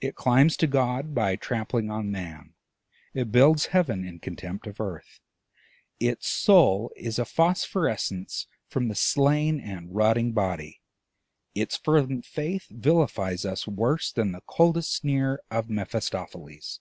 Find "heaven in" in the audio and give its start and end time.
3.66-4.18